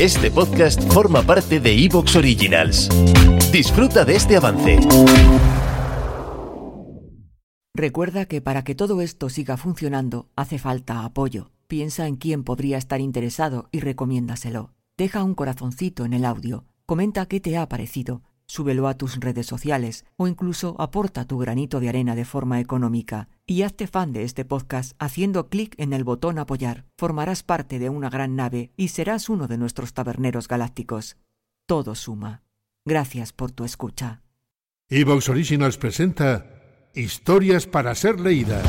[0.00, 2.88] Este podcast forma parte de Evox Originals.
[3.52, 4.80] Disfruta de este avance.
[7.72, 11.52] Recuerda que para que todo esto siga funcionando hace falta apoyo.
[11.68, 14.72] Piensa en quién podría estar interesado y recomiéndaselo.
[14.98, 19.46] Deja un corazoncito en el audio, comenta qué te ha parecido, súbelo a tus redes
[19.46, 24.24] sociales o incluso aporta tu granito de arena de forma económica y hazte fan de
[24.24, 26.86] este podcast haciendo clic en el botón apoyar.
[26.96, 31.16] Formarás parte de una gran nave y serás uno de nuestros taberneros galácticos.
[31.66, 32.42] Todo suma.
[32.86, 34.22] Gracias por tu escucha.
[34.88, 36.46] Evox Originals presenta
[36.94, 38.64] Historias para ser leídas.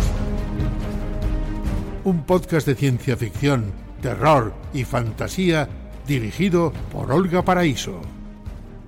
[2.04, 5.70] Un podcast de ciencia ficción, terror y fantasía
[6.08, 8.02] dirigido por Olga Paraíso.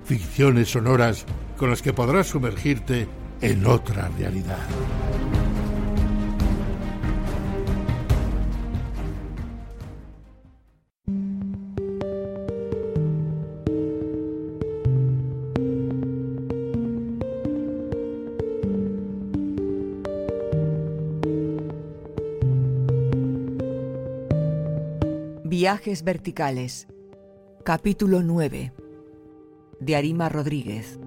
[0.04, 3.06] Ficciones sonoras con las que podrás sumergirte
[3.40, 4.66] en otra realidad.
[25.60, 26.86] Viajes verticales.
[27.64, 28.72] Capítulo 9.
[29.80, 31.00] De Arima Rodríguez.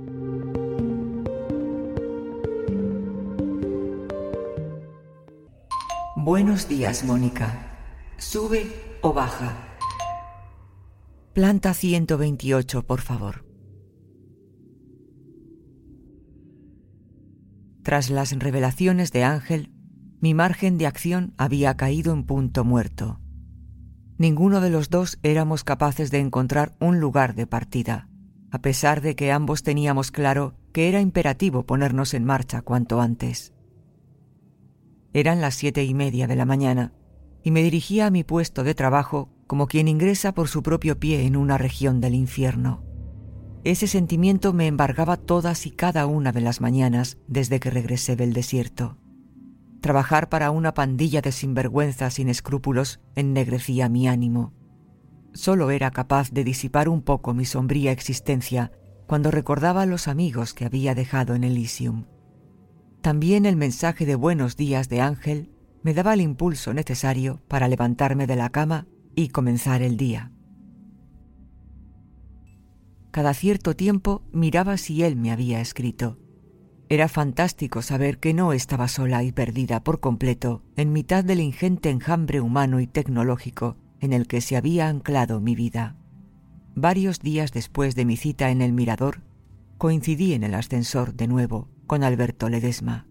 [6.18, 7.78] Buenos días, Mónica.
[8.18, 8.68] ¿Sube
[9.02, 9.78] o baja?
[11.32, 13.46] Planta 128, por favor.
[17.84, 19.72] Tras las revelaciones de Ángel,
[20.20, 23.20] mi margen de acción había caído en punto muerto.
[24.21, 28.08] Ninguno de los dos éramos capaces de encontrar un lugar de partida,
[28.52, 33.52] a pesar de que ambos teníamos claro que era imperativo ponernos en marcha cuanto antes.
[35.11, 36.93] Eran las siete y media de la mañana,
[37.42, 41.26] y me dirigía a mi puesto de trabajo como quien ingresa por su propio pie
[41.26, 42.83] en una región del infierno.
[43.64, 48.33] Ese sentimiento me embargaba todas y cada una de las mañanas desde que regresé del
[48.33, 49.01] desierto.
[49.81, 54.53] Trabajar para una pandilla de sinvergüenzas sin escrúpulos ennegrecía mi ánimo.
[55.33, 58.71] Solo era capaz de disipar un poco mi sombría existencia
[59.08, 62.05] cuando recordaba a los amigos que había dejado en Elysium.
[63.02, 68.27] También el mensaje de buenos días de Ángel me daba el impulso necesario para levantarme
[68.27, 70.31] de la cama y comenzar el día.
[73.09, 76.19] Cada cierto tiempo miraba si él me había escrito.
[76.92, 81.90] Era fantástico saber que no estaba sola y perdida por completo en mitad del ingente
[81.90, 85.96] enjambre humano y tecnológico en el que se había anclado mi vida.
[86.76, 89.22] Varios días después de mi cita en el mirador,
[89.78, 93.08] coincidí en el ascensor de nuevo con Alberto Ledesma.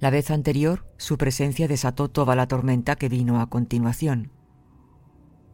[0.00, 4.32] La vez anterior, su presencia desató toda la tormenta que vino a continuación.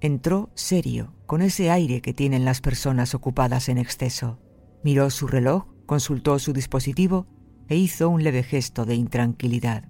[0.00, 4.38] Entró serio, con ese aire que tienen las personas ocupadas en exceso.
[4.84, 7.26] Miró su reloj consultó su dispositivo
[7.66, 9.88] e hizo un leve gesto de intranquilidad.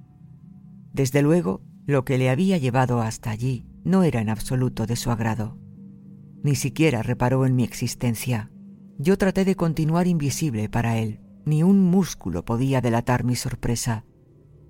[0.92, 5.10] Desde luego, lo que le había llevado hasta allí no era en absoluto de su
[5.10, 5.58] agrado.
[6.44, 8.52] Ni siquiera reparó en mi existencia.
[8.96, 11.20] Yo traté de continuar invisible para él.
[11.44, 14.04] Ni un músculo podía delatar mi sorpresa,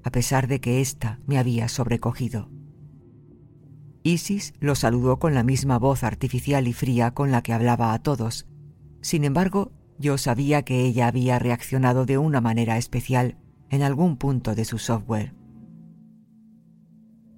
[0.04, 2.48] a pesar de que ésta me había sobrecogido.
[4.02, 7.98] Isis lo saludó con la misma voz artificial y fría con la que hablaba a
[7.98, 8.46] todos.
[9.02, 13.36] Sin embargo, yo sabía que ella había reaccionado de una manera especial
[13.70, 15.34] en algún punto de su software.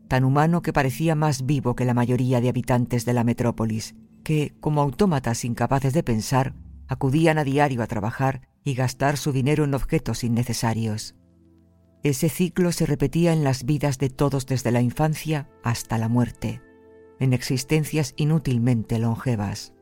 [0.09, 4.55] Tan humano que parecía más vivo que la mayoría de habitantes de la metrópolis, que,
[4.61, 6.55] como autómatas incapaces de pensar,
[6.89, 11.15] acudían a diario a trabajar y gastar su dinero en objetos innecesarios.
[12.03, 16.61] Ese ciclo se repetía en las vidas de todos desde la infancia hasta la muerte,
[17.19, 19.75] en existencias inútilmente longevas.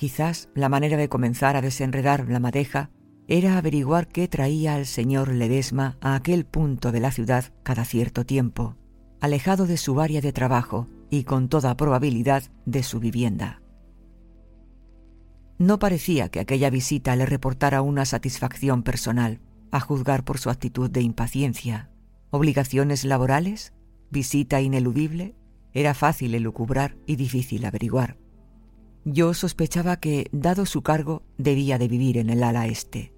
[0.00, 2.88] Quizás la manera de comenzar a desenredar la madeja
[3.28, 8.24] era averiguar qué traía al señor Ledesma a aquel punto de la ciudad cada cierto
[8.24, 8.78] tiempo,
[9.20, 13.60] alejado de su área de trabajo y con toda probabilidad de su vivienda.
[15.58, 20.88] No parecía que aquella visita le reportara una satisfacción personal, a juzgar por su actitud
[20.88, 21.90] de impaciencia.
[22.30, 23.74] ¿Obligaciones laborales?
[24.10, 25.36] ¿Visita ineludible?
[25.74, 28.16] Era fácil elucubrar y difícil averiguar.
[29.04, 33.14] Yo sospechaba que, dado su cargo, debía de vivir en el ala este.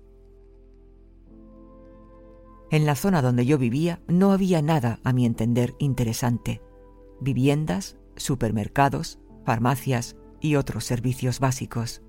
[2.71, 6.63] En la zona donde yo vivía no había nada, a mi entender, interesante.
[7.21, 12.03] Viviendas, supermercados, farmacias y otros servicios básicos.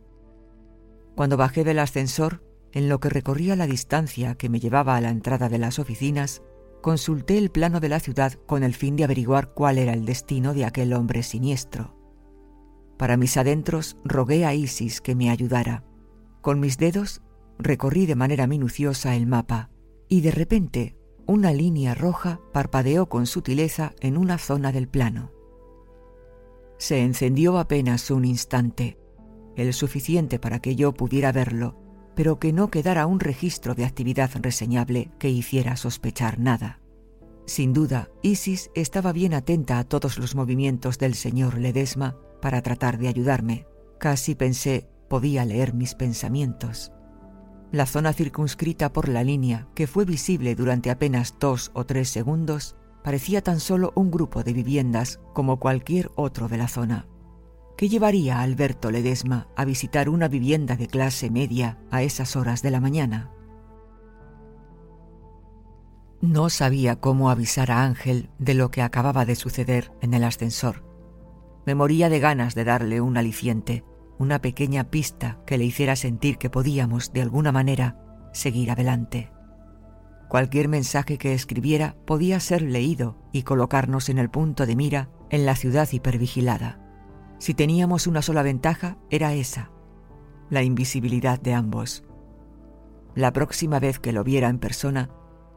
[1.16, 5.10] Cuando bajé del ascensor, en lo que recorría la distancia que me llevaba a la
[5.10, 6.44] entrada de las oficinas,
[6.82, 10.54] consulté el plano de la ciudad con el fin de averiguar cuál era el destino
[10.54, 12.03] de aquel hombre siniestro.
[12.98, 15.84] Para mis adentros rogué a Isis que me ayudara.
[16.42, 17.22] Con mis dedos
[17.58, 19.70] recorrí de manera minuciosa el mapa
[20.08, 20.96] y de repente
[21.26, 25.32] una línea roja parpadeó con sutileza en una zona del plano.
[26.78, 28.98] Se encendió apenas un instante,
[29.56, 31.78] el suficiente para que yo pudiera verlo,
[32.16, 36.80] pero que no quedara un registro de actividad reseñable que hiciera sospechar nada.
[37.46, 42.98] Sin duda, Isis estaba bien atenta a todos los movimientos del señor Ledesma para tratar
[42.98, 43.66] de ayudarme.
[44.00, 46.92] Casi pensé podía leer mis pensamientos.
[47.72, 52.76] La zona circunscrita por la línea, que fue visible durante apenas dos o tres segundos,
[53.02, 57.08] parecía tan solo un grupo de viviendas como cualquier otro de la zona.
[57.78, 62.62] ¿Qué llevaría a Alberto Ledesma a visitar una vivienda de clase media a esas horas
[62.62, 63.32] de la mañana?
[66.20, 70.93] No sabía cómo avisar a Ángel de lo que acababa de suceder en el ascensor.
[71.66, 73.84] Me moría de ganas de darle un aliciente,
[74.18, 77.98] una pequeña pista que le hiciera sentir que podíamos, de alguna manera,
[78.34, 79.32] seguir adelante.
[80.30, 85.46] Cualquier mensaje que escribiera podía ser leído y colocarnos en el punto de mira en
[85.46, 86.80] la ciudad hipervigilada.
[87.40, 89.72] Si teníamos una sola ventaja, era esa,
[90.50, 92.04] la invisibilidad de ambos.
[93.16, 95.10] La próxima vez que lo viera en persona,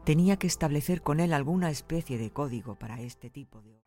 [0.05, 3.86] tenía que establecer con él alguna especie de código para este tipo de...